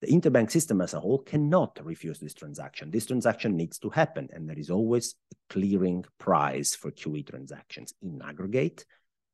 The 0.00 0.08
interbank 0.08 0.50
system 0.50 0.80
as 0.80 0.92
a 0.92 1.00
whole 1.00 1.20
cannot 1.20 1.78
refuse 1.82 2.18
this 2.18 2.34
transaction. 2.34 2.90
This 2.90 3.06
transaction 3.06 3.56
needs 3.56 3.78
to 3.78 3.90
happen, 3.90 4.28
and 4.32 4.48
there 4.48 4.58
is 4.58 4.70
always 4.70 5.14
a 5.32 5.36
clearing 5.52 6.04
price 6.18 6.74
for 6.74 6.90
QE 6.90 7.26
transactions. 7.26 7.94
In 8.02 8.20
aggregate, 8.22 8.84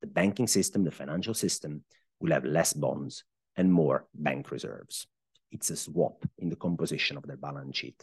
the 0.01 0.07
banking 0.07 0.47
system, 0.47 0.85
the 0.85 0.91
financial 0.91 1.35
system, 1.35 1.83
will 2.21 2.33
have 2.33 2.45
less 2.45 2.73
bonds 2.73 3.25
and 3.57 3.73
more 3.73 4.07
bank 4.15 4.51
reserves. 4.51 5.07
It's 5.51 5.71
a 5.71 5.77
swap 5.77 6.25
in 6.39 6.49
the 6.49 6.57
composition 6.57 7.17
of 7.17 7.27
their 7.27 7.37
balance 7.37 7.77
sheet. 7.77 8.03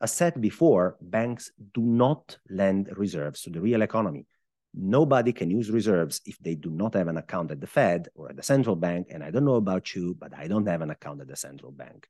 As 0.00 0.12
said 0.12 0.40
before, 0.40 0.96
banks 1.00 1.50
do 1.74 1.80
not 1.80 2.38
lend 2.50 2.90
reserves 2.96 3.42
to 3.42 3.50
the 3.50 3.60
real 3.60 3.82
economy. 3.82 4.26
Nobody 4.74 5.32
can 5.32 5.50
use 5.50 5.70
reserves 5.70 6.20
if 6.26 6.38
they 6.38 6.54
do 6.54 6.70
not 6.70 6.94
have 6.94 7.08
an 7.08 7.16
account 7.16 7.50
at 7.50 7.60
the 7.62 7.66
Fed 7.66 8.08
or 8.14 8.28
at 8.28 8.36
the 8.36 8.42
central 8.42 8.76
bank. 8.76 9.06
And 9.10 9.24
I 9.24 9.30
don't 9.30 9.46
know 9.46 9.54
about 9.54 9.94
you, 9.94 10.14
but 10.14 10.36
I 10.36 10.48
don't 10.48 10.68
have 10.68 10.82
an 10.82 10.90
account 10.90 11.22
at 11.22 11.28
the 11.28 11.36
central 11.36 11.72
bank. 11.72 12.06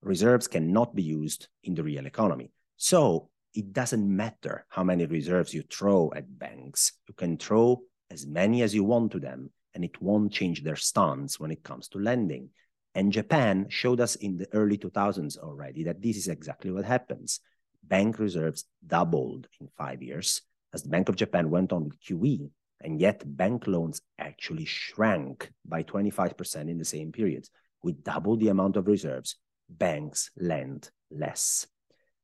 Reserves 0.00 0.48
cannot 0.48 0.94
be 0.94 1.02
used 1.02 1.48
in 1.64 1.74
the 1.74 1.82
real 1.82 2.06
economy. 2.06 2.50
So 2.78 3.28
it 3.54 3.74
doesn't 3.74 4.16
matter 4.16 4.64
how 4.70 4.82
many 4.82 5.04
reserves 5.04 5.52
you 5.52 5.62
throw 5.70 6.10
at 6.16 6.38
banks. 6.38 6.92
You 7.06 7.14
can 7.14 7.36
throw 7.36 7.82
as 8.10 8.26
many 8.26 8.62
as 8.62 8.74
you 8.74 8.84
want 8.84 9.12
to 9.12 9.20
them, 9.20 9.50
and 9.74 9.84
it 9.84 10.00
won't 10.00 10.32
change 10.32 10.62
their 10.62 10.76
stance 10.76 11.38
when 11.38 11.50
it 11.50 11.62
comes 11.62 11.88
to 11.88 11.98
lending. 11.98 12.48
And 12.94 13.12
Japan 13.12 13.66
showed 13.70 14.00
us 14.00 14.16
in 14.16 14.36
the 14.36 14.48
early 14.52 14.76
2000s 14.76 15.38
already 15.38 15.84
that 15.84 16.02
this 16.02 16.16
is 16.16 16.28
exactly 16.28 16.70
what 16.70 16.84
happens. 16.84 17.40
Bank 17.82 18.18
reserves 18.18 18.64
doubled 18.86 19.48
in 19.60 19.68
five 19.76 20.02
years 20.02 20.42
as 20.74 20.82
the 20.82 20.90
Bank 20.90 21.08
of 21.08 21.16
Japan 21.16 21.50
went 21.50 21.72
on 21.72 21.84
with 21.84 22.00
QE, 22.00 22.50
and 22.80 23.00
yet 23.00 23.22
bank 23.36 23.66
loans 23.66 24.00
actually 24.18 24.64
shrank 24.64 25.50
by 25.64 25.82
25% 25.82 26.68
in 26.68 26.78
the 26.78 26.84
same 26.84 27.12
period. 27.12 27.48
With 27.82 28.04
double 28.04 28.36
the 28.36 28.48
amount 28.48 28.76
of 28.76 28.86
reserves, 28.86 29.36
banks 29.68 30.30
lend 30.36 30.90
less. 31.10 31.66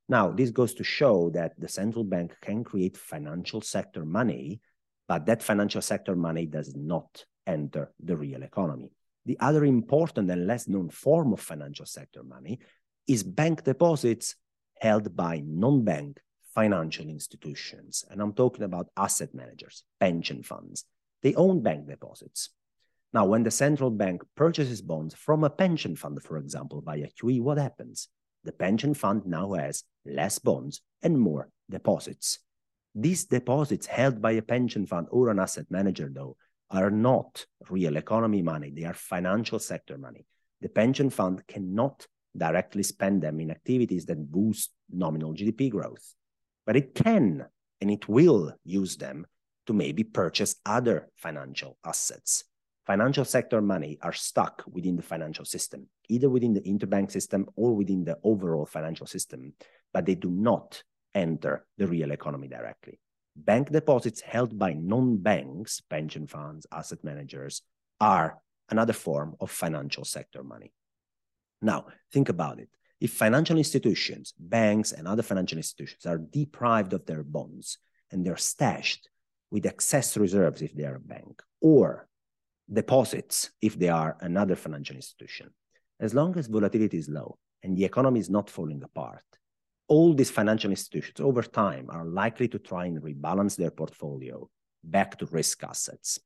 Now, 0.08 0.30
this 0.30 0.50
goes 0.50 0.74
to 0.74 0.84
show 0.84 1.30
that 1.30 1.52
the 1.58 1.68
central 1.68 2.04
bank 2.04 2.36
can 2.40 2.64
create 2.64 2.96
financial 2.96 3.60
sector 3.60 4.04
money, 4.04 4.60
but 5.06 5.26
that 5.26 5.42
financial 5.42 5.82
sector 5.82 6.16
money 6.16 6.46
does 6.46 6.74
not 6.74 7.24
enter 7.46 7.92
the 8.02 8.16
real 8.16 8.42
economy. 8.42 8.92
The 9.28 9.38
other 9.40 9.66
important 9.66 10.30
and 10.30 10.46
less 10.46 10.68
known 10.68 10.88
form 10.88 11.34
of 11.34 11.40
financial 11.40 11.84
sector 11.84 12.22
money 12.22 12.60
is 13.06 13.22
bank 13.22 13.62
deposits 13.62 14.36
held 14.80 15.14
by 15.14 15.42
non-bank 15.44 16.18
financial 16.54 17.10
institutions. 17.10 18.06
And 18.08 18.22
I'm 18.22 18.32
talking 18.32 18.64
about 18.64 18.88
asset 18.96 19.34
managers, 19.34 19.84
pension 20.00 20.42
funds. 20.42 20.86
They 21.22 21.34
own 21.34 21.62
bank 21.62 21.86
deposits. 21.86 22.48
Now, 23.12 23.26
when 23.26 23.42
the 23.42 23.50
central 23.50 23.90
bank 23.90 24.22
purchases 24.34 24.80
bonds 24.80 25.14
from 25.14 25.44
a 25.44 25.50
pension 25.50 25.94
fund, 25.94 26.22
for 26.22 26.38
example, 26.38 26.80
via 26.80 27.08
QE, 27.08 27.42
what 27.42 27.58
happens? 27.58 28.08
The 28.44 28.52
pension 28.52 28.94
fund 28.94 29.26
now 29.26 29.52
has 29.52 29.84
less 30.06 30.38
bonds 30.38 30.80
and 31.02 31.20
more 31.20 31.50
deposits. 31.68 32.38
These 32.94 33.26
deposits 33.26 33.84
held 33.84 34.22
by 34.22 34.32
a 34.32 34.42
pension 34.42 34.86
fund 34.86 35.06
or 35.10 35.28
an 35.28 35.38
asset 35.38 35.66
manager, 35.68 36.10
though, 36.10 36.38
are 36.70 36.90
not 36.90 37.46
real 37.70 37.96
economy 37.96 38.42
money. 38.42 38.70
They 38.70 38.84
are 38.84 38.94
financial 38.94 39.58
sector 39.58 39.98
money. 39.98 40.26
The 40.60 40.68
pension 40.68 41.10
fund 41.10 41.46
cannot 41.46 42.06
directly 42.36 42.82
spend 42.82 43.22
them 43.22 43.40
in 43.40 43.50
activities 43.50 44.06
that 44.06 44.30
boost 44.30 44.70
nominal 44.90 45.34
GDP 45.34 45.70
growth 45.70 46.14
but 46.68 46.76
it 46.76 46.94
can 46.94 47.46
and 47.80 47.90
it 47.90 48.06
will 48.10 48.52
use 48.62 48.98
them 48.98 49.26
to 49.66 49.72
maybe 49.72 50.04
purchase 50.04 50.56
other 50.66 51.08
financial 51.16 51.78
assets. 51.82 52.44
Financial 52.86 53.24
sector 53.24 53.62
money 53.62 53.96
are 54.02 54.12
stuck 54.12 54.62
within 54.70 54.94
the 54.94 55.02
financial 55.02 55.46
system, 55.46 55.88
either 56.10 56.28
within 56.28 56.52
the 56.52 56.60
interbank 56.60 57.10
system 57.10 57.46
or 57.56 57.74
within 57.74 58.04
the 58.04 58.18
overall 58.22 58.66
financial 58.66 59.06
system, 59.06 59.54
but 59.94 60.04
they 60.04 60.14
do 60.14 60.30
not 60.30 60.82
enter 61.14 61.64
the 61.78 61.86
real 61.86 62.10
economy 62.10 62.48
directly. 62.48 63.00
Bank 63.44 63.70
deposits 63.70 64.20
held 64.20 64.58
by 64.58 64.72
non-banks, 64.72 65.80
pension 65.80 66.26
funds, 66.26 66.66
asset 66.72 67.04
managers, 67.04 67.62
are 68.00 68.38
another 68.68 68.92
form 68.92 69.36
of 69.40 69.50
financial 69.50 70.04
sector 70.04 70.42
money. 70.42 70.72
Now, 71.62 71.86
think 72.12 72.28
about 72.28 72.58
it. 72.58 72.68
If 73.00 73.12
financial 73.12 73.56
institutions, 73.56 74.34
banks, 74.38 74.90
and 74.90 75.06
other 75.06 75.22
financial 75.22 75.56
institutions 75.56 76.04
are 76.04 76.18
deprived 76.18 76.92
of 76.92 77.06
their 77.06 77.22
bonds 77.22 77.78
and 78.10 78.26
they're 78.26 78.36
stashed 78.36 79.08
with 79.52 79.66
excess 79.66 80.16
reserves 80.16 80.60
if 80.60 80.74
they 80.74 80.84
are 80.84 80.96
a 80.96 81.00
bank, 81.00 81.40
or 81.60 82.08
deposits 82.70 83.50
if 83.62 83.78
they 83.78 83.88
are 83.88 84.16
another 84.20 84.56
financial 84.56 84.96
institution, 84.96 85.50
as 86.00 86.12
long 86.12 86.36
as 86.36 86.48
volatility 86.48 86.98
is 86.98 87.08
low 87.08 87.38
and 87.62 87.76
the 87.76 87.84
economy 87.84 88.18
is 88.18 88.30
not 88.30 88.50
falling 88.50 88.82
apart, 88.82 89.22
all 89.88 90.14
these 90.14 90.30
financial 90.30 90.70
institutions 90.70 91.18
over 91.18 91.42
time 91.42 91.88
are 91.90 92.04
likely 92.04 92.46
to 92.48 92.58
try 92.58 92.86
and 92.86 93.02
rebalance 93.02 93.56
their 93.56 93.70
portfolio 93.70 94.48
back 94.84 95.18
to 95.18 95.26
risk 95.26 95.64
assets. 95.64 96.20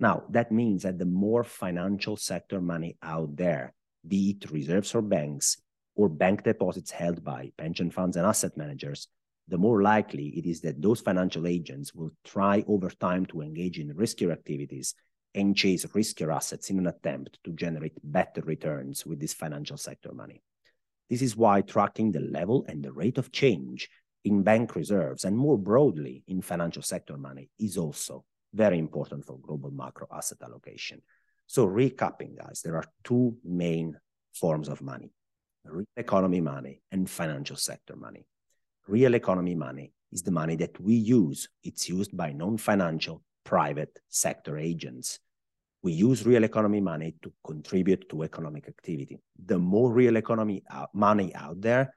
Now, 0.00 0.24
that 0.30 0.50
means 0.50 0.82
that 0.82 0.98
the 0.98 1.04
more 1.04 1.44
financial 1.44 2.16
sector 2.16 2.60
money 2.60 2.96
out 3.02 3.36
there, 3.36 3.74
be 4.06 4.30
it 4.30 4.50
reserves 4.50 4.90
for 4.90 5.02
banks, 5.02 5.58
or 5.94 6.08
bank 6.08 6.42
deposits 6.42 6.90
held 6.90 7.22
by 7.22 7.52
pension 7.58 7.90
funds 7.90 8.16
and 8.16 8.26
asset 8.26 8.56
managers, 8.56 9.08
the 9.48 9.58
more 9.58 9.82
likely 9.82 10.28
it 10.28 10.46
is 10.46 10.62
that 10.62 10.80
those 10.80 11.00
financial 11.00 11.46
agents 11.46 11.94
will 11.94 12.10
try 12.24 12.64
over 12.66 12.88
time 12.88 13.26
to 13.26 13.42
engage 13.42 13.78
in 13.78 13.94
riskier 13.94 14.32
activities 14.32 14.94
and 15.34 15.56
chase 15.56 15.84
riskier 15.86 16.34
assets 16.34 16.70
in 16.70 16.78
an 16.78 16.86
attempt 16.86 17.38
to 17.44 17.52
generate 17.52 17.92
better 18.02 18.40
returns 18.42 19.04
with 19.04 19.20
this 19.20 19.34
financial 19.34 19.76
sector 19.76 20.12
money. 20.12 20.42
This 21.10 21.22
is 21.22 21.36
why 21.36 21.60
tracking 21.62 22.12
the 22.12 22.20
level 22.20 22.64
and 22.68 22.82
the 22.82 22.92
rate 22.92 23.18
of 23.18 23.32
change 23.32 23.88
in 24.24 24.42
bank 24.42 24.76
reserves 24.76 25.24
and 25.24 25.36
more 25.36 25.58
broadly 25.58 26.24
in 26.28 26.40
financial 26.40 26.82
sector 26.82 27.16
money 27.16 27.50
is 27.58 27.76
also 27.76 28.24
very 28.54 28.78
important 28.78 29.24
for 29.24 29.38
global 29.38 29.70
macro 29.70 30.06
asset 30.12 30.38
allocation. 30.42 31.02
So 31.46 31.66
recapping, 31.66 32.36
guys, 32.36 32.62
there 32.64 32.76
are 32.76 32.84
two 33.04 33.36
main 33.44 33.98
forms 34.32 34.68
of 34.68 34.80
money 34.80 35.12
real 35.64 35.86
economy 35.96 36.40
money 36.40 36.80
and 36.90 37.08
financial 37.08 37.56
sector 37.56 37.96
money. 37.96 38.26
Real 38.88 39.14
economy 39.14 39.54
money 39.54 39.92
is 40.10 40.22
the 40.22 40.30
money 40.30 40.56
that 40.56 40.78
we 40.80 40.94
use. 40.94 41.48
It's 41.62 41.88
used 41.88 42.16
by 42.16 42.32
non-financial 42.32 43.22
private 43.44 43.98
sector 44.08 44.58
agents. 44.58 45.20
We 45.82 45.92
use 45.92 46.24
real 46.24 46.44
economy 46.44 46.80
money 46.80 47.16
to 47.22 47.32
contribute 47.44 48.08
to 48.10 48.22
economic 48.22 48.68
activity. 48.68 49.18
The 49.44 49.58
more 49.58 49.92
real 49.92 50.16
economy 50.16 50.62
out, 50.70 50.94
money 50.94 51.34
out 51.34 51.60
there, 51.60 51.94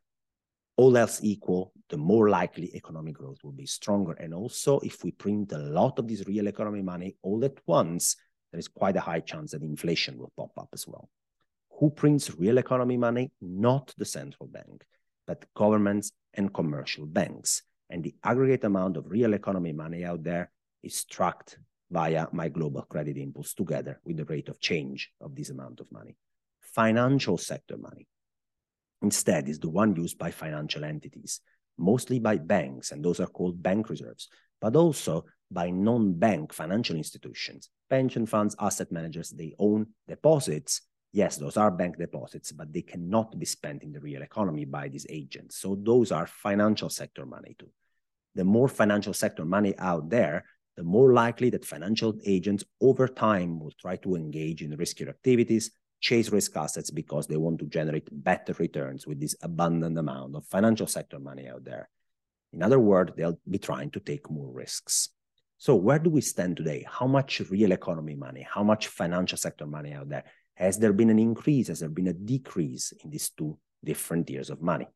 all 0.77 0.97
else 0.97 1.19
equal, 1.23 1.71
the 1.89 1.97
more 1.97 2.29
likely 2.29 2.75
economic 2.75 3.15
growth 3.15 3.37
will 3.43 3.51
be 3.51 3.65
stronger. 3.65 4.13
And 4.13 4.33
also, 4.33 4.79
if 4.79 5.03
we 5.03 5.11
print 5.11 5.51
a 5.51 5.57
lot 5.57 5.99
of 5.99 6.07
this 6.07 6.25
real 6.27 6.47
economy 6.47 6.81
money 6.81 7.15
all 7.21 7.45
at 7.45 7.59
once, 7.67 8.15
there 8.51 8.59
is 8.59 8.67
quite 8.67 8.97
a 8.97 9.01
high 9.01 9.19
chance 9.19 9.51
that 9.51 9.61
inflation 9.61 10.17
will 10.17 10.33
pop 10.35 10.51
up 10.57 10.69
as 10.73 10.87
well 10.87 11.09
who 11.79 11.89
prints 11.89 12.35
real 12.35 12.57
economy 12.57 12.97
money? 12.97 13.31
Not 13.41 13.93
the 13.97 14.05
central 14.05 14.47
bank, 14.47 14.85
but 15.27 15.45
governments 15.55 16.11
and 16.33 16.53
commercial 16.53 17.05
banks. 17.05 17.63
And 17.89 18.03
the 18.03 18.15
aggregate 18.23 18.63
amount 18.63 18.97
of 18.97 19.09
real 19.09 19.33
economy 19.33 19.73
money 19.73 20.05
out 20.05 20.23
there 20.23 20.51
is 20.83 21.03
tracked 21.05 21.59
via 21.97 22.23
my 22.39 22.47
global 22.57 22.83
credit 22.93 23.17
impulse 23.17 23.53
together 23.61 23.95
with 24.05 24.17
the 24.17 24.29
rate 24.33 24.49
of 24.49 24.65
change 24.69 24.99
of 25.25 25.35
this 25.35 25.49
amount 25.55 25.79
of 25.79 25.91
money. 25.99 26.15
Financial 26.81 27.37
sector 27.37 27.77
money 27.77 28.05
instead 29.01 29.43
is 29.47 29.59
the 29.59 29.75
one 29.81 29.95
used 30.03 30.17
by 30.17 30.31
financial 30.31 30.83
entities, 30.83 31.41
mostly 31.77 32.19
by 32.19 32.35
banks, 32.37 32.91
and 32.91 32.99
those 33.03 33.19
are 33.23 33.33
called 33.37 33.63
bank 33.67 33.89
reserves, 33.89 34.27
but 34.63 34.75
also 34.75 35.23
by 35.59 35.69
non-bank 35.69 36.53
financial 36.53 36.95
institutions, 37.03 37.69
pension 37.89 38.25
funds, 38.25 38.55
asset 38.59 38.91
managers, 38.91 39.29
they 39.29 39.53
own 39.57 39.81
deposits 40.07 40.81
yes, 41.21 41.37
those 41.37 41.55
are 41.55 41.71
bank 41.71 41.97
deposits, 41.97 42.51
but 42.51 42.73
they 42.73 42.81
cannot 42.81 43.29
be 43.39 43.45
spent 43.45 43.83
in 43.83 43.93
the 43.93 44.01
real 44.01 44.21
economy 44.21 44.65
by 44.65 44.89
these 44.89 45.07
agents. 45.09 45.53
So 45.61 45.69
those 45.81 46.11
are 46.11 46.27
financial 46.27 46.89
sector 46.89 47.25
money 47.25 47.55
too. 47.57 47.71
the 48.35 48.43
more 48.43 48.67
financial 48.67 49.13
sector 49.13 49.45
money 49.45 49.73
out 49.77 50.09
there, 50.09 50.43
the 50.77 50.83
more 50.83 51.13
likely 51.13 51.49
that 51.51 51.65
financial 51.65 52.17
agents 52.25 52.63
over 52.81 53.07
time 53.07 53.59
will 53.59 53.71
try 53.79 53.95
to 53.97 54.15
engage 54.15 54.61
in 54.61 54.75
riskier 54.77 55.09
activities, 55.09 55.71
chase 56.01 56.29
risk 56.29 56.55
assets 56.57 56.91
because 56.91 57.27
they 57.27 57.37
want 57.37 57.59
to 57.59 57.65
generate 57.65 58.07
better 58.11 58.53
returns 58.59 59.07
with 59.07 59.19
this 59.19 59.35
abundant 59.41 59.97
amount 59.97 60.35
of 60.35 60.45
financial 60.45 60.87
sector 60.87 61.19
money 61.19 61.47
out 61.47 61.63
there. 61.63 61.89
In 62.53 62.61
other 62.61 62.79
words, 62.79 63.13
they'll 63.15 63.39
be 63.49 63.57
trying 63.57 63.91
to 63.91 63.99
take 63.99 64.29
more 64.29 64.51
risks. 64.51 65.09
So 65.57 65.75
where 65.75 65.99
do 65.99 66.09
we 66.09 66.21
stand 66.21 66.57
today? 66.57 66.85
How 66.87 67.07
much 67.07 67.39
real 67.49 67.71
economy 67.71 68.15
money, 68.15 68.45
how 68.49 68.63
much 68.63 68.87
financial 68.87 69.37
sector 69.37 69.65
money 69.65 69.93
out 69.93 70.09
there? 70.09 70.25
Has 70.55 70.77
there 70.77 70.93
been 70.93 71.09
an 71.09 71.19
increase? 71.19 71.69
Has 71.69 71.79
there 71.79 71.89
been 71.89 72.07
a 72.07 72.13
decrease 72.13 72.93
in 73.03 73.09
these 73.09 73.29
two 73.29 73.57
different 73.83 74.27
tiers 74.27 74.49
of 74.49 74.61
money? 74.61 74.87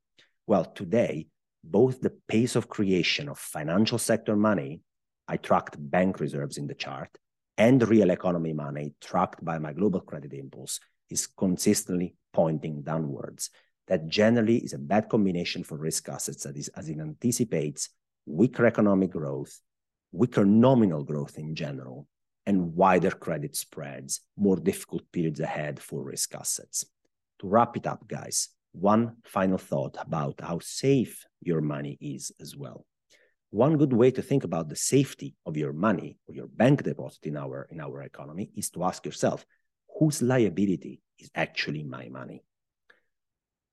Well, 0.48 0.66
today, 0.66 1.28
both 1.64 2.02
the 2.02 2.14
pace 2.28 2.56
of 2.56 2.70
creation 2.70 3.30
of 3.30 3.38
financial 3.38 3.98
sector 3.98 4.36
money, 4.36 4.82
I 5.30 5.38
tracked 5.38 5.76
bank 5.80 6.20
reserves 6.20 6.58
in 6.58 6.66
the 6.66 6.74
chart, 6.74 7.16
and 7.56 7.88
real 7.88 8.10
economy 8.10 8.52
money 8.52 8.96
tracked 9.00 9.46
by 9.46 9.60
my 9.60 9.74
global 9.74 10.00
credit 10.02 10.34
impulse 10.34 10.80
is 11.12 11.28
consistently 11.28 12.16
pointing 12.34 12.82
downwards. 12.82 13.52
That 13.88 14.08
generally 14.08 14.58
is 14.58 14.74
a 14.74 14.80
bad 14.80 15.08
combination 15.08 15.64
for 15.64 15.78
risk 15.78 16.10
assets, 16.10 16.44
that 16.44 16.58
is, 16.58 16.70
as 16.70 16.90
it 16.90 17.00
anticipates 17.00 17.90
weaker 18.26 18.66
economic 18.66 19.12
growth, 19.12 19.62
weaker 20.12 20.46
nominal 20.46 21.04
growth 21.04 21.38
in 21.38 21.54
general, 21.54 22.08
and 22.48 22.74
wider 22.74 23.12
credit 23.12 23.56
spreads, 23.56 24.22
more 24.36 24.58
difficult 24.58 25.04
periods 25.12 25.40
ahead 25.40 25.80
for 25.80 26.04
risk 26.04 26.34
assets. 26.34 26.86
To 27.42 27.48
wrap 27.48 27.78
it 27.78 27.86
up, 27.86 28.08
guys, 28.08 28.50
one 28.72 29.18
final 29.26 29.60
thought 29.60 29.96
about 30.00 30.42
how 30.42 30.58
safe 30.58 31.24
your 31.40 31.62
money 31.62 32.00
is 32.02 32.32
as 32.42 32.56
well. 32.56 32.88
One 33.52 33.78
good 33.78 33.94
way 33.94 34.12
to 34.12 34.22
think 34.22 34.44
about 34.44 34.70
the 34.70 34.76
safety 34.76 35.36
of 35.46 35.58
your 35.58 35.74
money 35.74 36.18
or 36.28 36.36
your 36.36 36.48
bank 36.48 36.84
deposit 36.84 37.26
in 37.26 37.36
our, 37.36 37.68
in 37.72 37.80
our 37.80 38.04
economy 38.04 38.52
is 38.56 38.70
to 38.72 38.84
ask 38.84 39.06
yourself, 39.06 39.46
whose 39.98 40.22
liability 40.22 41.02
is 41.18 41.32
actually 41.34 41.84
my 41.84 42.10
money? 42.10 42.44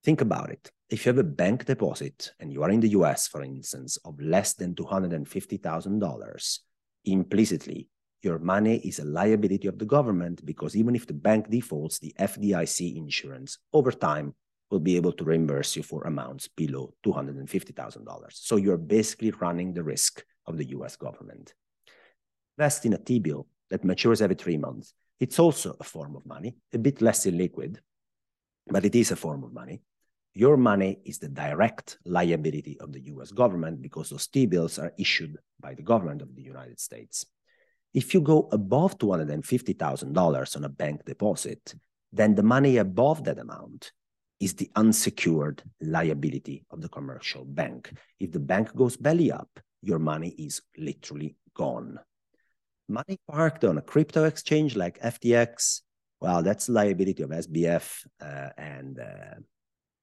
Think 0.03 0.23
about 0.23 0.51
it. 0.51 0.71
If 0.89 1.05
you 1.05 1.11
have 1.11 1.19
a 1.19 1.25
bank 1.25 1.67
deposit 1.67 2.33
and 2.41 2.53
you 2.53 2.63
are 2.63 2.71
in 2.71 2.81
the 2.81 2.91
US, 2.91 3.29
for 3.29 3.43
instance, 3.43 3.99
of 4.05 4.19
less 4.21 4.55
than 4.55 4.75
$250,000, 4.75 6.59
implicitly, 7.05 7.89
your 8.23 8.39
money 8.39 8.79
is 8.79 8.99
a 8.99 9.05
liability 9.05 9.69
of 9.69 9.79
the 9.79 9.85
government 9.85 10.45
because 10.47 10.75
even 10.75 10.97
if 10.97 11.07
the 11.07 11.13
bank 11.13 11.51
defaults, 11.51 11.99
the 11.99 12.15
FDIC 12.19 12.97
insurance 12.97 13.59
over 13.73 13.93
time 13.93 14.35
will 14.71 14.81
be 14.81 14.97
able 14.97 15.13
to 15.13 15.25
reimburse 15.25 15.77
you 15.77 15.83
for 15.83 16.03
amounts 16.05 16.49
below 16.49 16.93
$250,000. 17.05 18.33
So 18.33 18.57
you're 18.57 18.77
basically 18.77 19.31
running 19.31 19.73
the 19.73 19.85
risk 19.85 20.25
of 20.47 20.57
the 20.57 20.69
US 20.71 20.97
government. 20.97 21.55
Invest 22.59 22.87
in 22.87 22.95
a 22.95 22.99
T-bill 22.99 23.47
that 23.71 23.85
matures 23.85 24.23
every 24.23 24.37
three 24.37 24.57
months. 24.57 24.95
It's 25.21 25.39
also 25.39 25.77
a 25.81 25.85
form 25.85 26.17
of 26.17 26.27
money, 26.27 26.57
a 26.73 26.79
bit 26.79 27.01
less 27.01 27.27
illiquid, 27.27 27.79
but 28.67 28.85
it 28.85 28.95
is 28.95 29.11
a 29.11 29.17
form 29.17 29.45
of 29.45 29.53
money. 29.53 29.83
Your 30.35 30.57
money 30.57 30.99
is 31.05 31.19
the 31.19 31.29
direct 31.29 31.99
liability 32.05 32.79
of 32.81 32.93
the 32.93 33.01
US 33.13 33.31
government 33.33 33.81
because 33.81 34.11
those 34.11 34.27
T-bills 34.27 34.79
are 34.79 34.93
issued 34.99 35.39
by 35.59 35.75
the 35.75 35.83
government 35.83 36.21
of 36.23 36.35
the 36.35 36.43
United 36.43 36.79
States. 36.79 37.25
If 37.95 38.13
you 38.13 38.21
go 38.21 38.49
above 38.53 38.99
$250,000 38.99 40.57
on 40.57 40.65
a 40.65 40.69
bank 40.69 41.05
deposit, 41.07 41.75
then 42.13 42.35
the 42.35 42.43
money 42.43 42.77
above 42.77 43.25
that 43.25 43.39
amount 43.39 43.93
is 44.41 44.55
the 44.55 44.71
unsecured 44.77 45.63
liability 45.81 46.65
of 46.71 46.81
the 46.81 46.89
commercial 46.89 47.45
bank. 47.45 47.93
If 48.21 48.33
the 48.33 48.41
bank 48.41 48.75
goes 48.75 48.97
belly 48.97 49.33
up, 49.33 49.49
your 49.83 49.99
money 49.99 50.29
is 50.31 50.63
literally 50.77 51.37
gone. 51.55 51.99
Money 52.89 53.19
parked 53.31 53.65
on 53.65 53.79
a 53.79 53.83
crypto 53.83 54.25
exchange 54.25 54.77
like 54.77 55.01
FTX, 55.01 55.81
well, 56.21 56.43
that's 56.43 56.69
liability 56.69 57.23
of 57.23 57.31
SBF, 57.31 58.07
uh, 58.21 58.51
and 58.57 58.99
uh, 58.99 59.41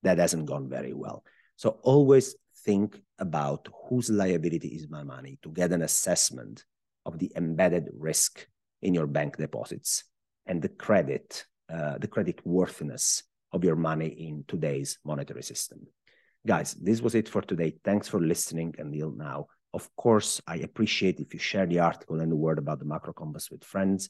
that 0.03 0.17
hasn't 0.17 0.45
gone 0.45 0.69
very 0.69 0.93
well. 0.93 1.23
So 1.55 1.79
always 1.83 2.35
think 2.65 2.99
about 3.19 3.67
whose 3.87 4.09
liability 4.09 4.69
is 4.69 4.89
my 4.89 5.03
money 5.03 5.37
to 5.43 5.49
get 5.49 5.71
an 5.71 5.81
assessment 5.81 6.65
of 7.05 7.19
the 7.19 7.31
embedded 7.35 7.89
risk 7.93 8.47
in 8.81 8.93
your 8.93 9.07
bank 9.07 9.37
deposits 9.37 10.03
and 10.45 10.61
the 10.61 10.69
credit, 10.69 11.45
uh, 11.71 11.97
the 11.97 12.07
credit 12.07 12.45
worthiness 12.45 13.23
of 13.53 13.63
your 13.63 13.75
money 13.75 14.07
in 14.07 14.43
today's 14.47 14.99
monetary 15.05 15.43
system. 15.43 15.87
Guys, 16.45 16.73
this 16.73 17.01
was 17.01 17.15
it 17.15 17.29
for 17.29 17.41
today. 17.41 17.75
Thanks 17.83 18.07
for 18.09 18.19
listening 18.19 18.75
until 18.77 19.11
now. 19.11 19.47
Of 19.73 19.89
course, 19.95 20.41
I 20.45 20.57
appreciate 20.57 21.19
if 21.19 21.33
you 21.33 21.39
share 21.39 21.65
the 21.65 21.79
article 21.79 22.19
and 22.19 22.31
the 22.31 22.35
word 22.35 22.57
about 22.57 22.79
the 22.79 22.85
macro 22.85 23.13
compass 23.13 23.49
with 23.49 23.63
friends. 23.63 24.09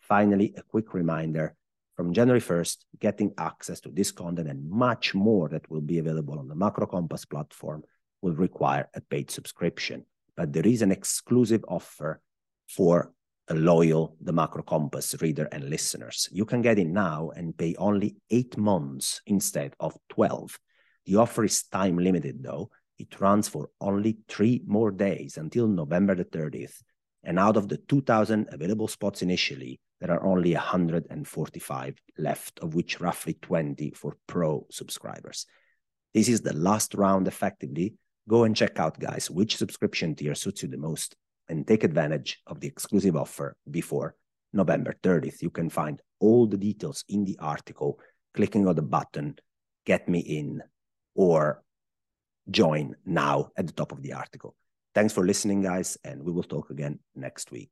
Finally, 0.00 0.54
a 0.56 0.62
quick 0.62 0.92
reminder 0.92 1.54
from 2.00 2.14
January 2.14 2.40
1st, 2.40 2.78
getting 2.98 3.30
access 3.36 3.78
to 3.80 3.90
this 3.90 4.10
content 4.10 4.48
and 4.48 4.70
much 4.70 5.14
more 5.14 5.50
that 5.50 5.70
will 5.70 5.82
be 5.82 5.98
available 5.98 6.38
on 6.38 6.48
the 6.48 6.54
Macro 6.54 6.86
Compass 6.86 7.26
platform 7.26 7.82
will 8.22 8.34
require 8.34 8.88
a 8.94 9.02
paid 9.02 9.30
subscription. 9.30 10.06
But 10.34 10.50
there 10.50 10.66
is 10.66 10.80
an 10.80 10.92
exclusive 10.92 11.62
offer 11.68 12.22
for 12.68 13.12
loyal 13.54 14.16
The 14.20 14.32
Macro 14.32 14.62
Compass 14.62 15.14
reader 15.20 15.48
and 15.52 15.68
listeners. 15.68 16.28
You 16.30 16.44
can 16.44 16.62
get 16.62 16.78
it 16.78 16.86
now 16.86 17.30
and 17.34 17.56
pay 17.56 17.74
only 17.76 18.16
eight 18.30 18.56
months 18.56 19.20
instead 19.26 19.74
of 19.80 19.96
12. 20.10 20.58
The 21.06 21.16
offer 21.16 21.44
is 21.44 21.64
time 21.64 21.98
limited 21.98 22.42
though. 22.42 22.70
It 22.98 23.20
runs 23.20 23.48
for 23.48 23.70
only 23.80 24.18
three 24.28 24.62
more 24.66 24.90
days 24.90 25.36
until 25.36 25.66
November 25.66 26.14
the 26.14 26.24
30th. 26.24 26.82
And 27.24 27.38
out 27.38 27.56
of 27.56 27.68
the 27.68 27.76
2,000 27.76 28.48
available 28.52 28.88
spots 28.88 29.22
initially, 29.22 29.80
there 30.00 30.10
are 30.10 30.24
only 30.24 30.54
145 30.54 31.98
left, 32.18 32.58
of 32.60 32.74
which 32.74 33.00
roughly 33.00 33.34
20 33.42 33.90
for 33.90 34.16
pro 34.26 34.66
subscribers. 34.70 35.46
This 36.14 36.28
is 36.28 36.40
the 36.40 36.54
last 36.54 36.94
round 36.94 37.28
effectively. 37.28 37.94
Go 38.28 38.44
and 38.44 38.56
check 38.56 38.78
out, 38.78 38.98
guys, 38.98 39.30
which 39.30 39.56
subscription 39.56 40.14
tier 40.14 40.34
suits 40.34 40.62
you 40.62 40.68
the 40.68 40.78
most 40.78 41.16
and 41.50 41.66
take 41.66 41.84
advantage 41.84 42.38
of 42.46 42.60
the 42.60 42.68
exclusive 42.68 43.16
offer 43.16 43.56
before 43.70 44.14
November 44.52 44.94
30th. 45.02 45.42
You 45.42 45.50
can 45.50 45.68
find 45.68 46.00
all 46.20 46.46
the 46.46 46.56
details 46.56 47.04
in 47.08 47.24
the 47.24 47.36
article, 47.40 48.00
clicking 48.34 48.66
on 48.66 48.76
the 48.76 48.82
button, 48.82 49.36
get 49.84 50.08
me 50.08 50.20
in, 50.20 50.62
or 51.14 51.62
join 52.50 52.96
now 53.04 53.50
at 53.56 53.66
the 53.66 53.72
top 53.72 53.92
of 53.92 54.02
the 54.02 54.14
article. 54.14 54.54
Thanks 54.94 55.12
for 55.12 55.26
listening, 55.26 55.60
guys, 55.60 55.98
and 56.04 56.22
we 56.22 56.32
will 56.32 56.42
talk 56.42 56.70
again 56.70 56.98
next 57.14 57.50
week. 57.50 57.68